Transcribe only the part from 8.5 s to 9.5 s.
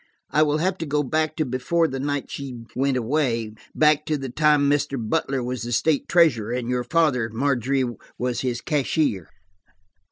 cashier.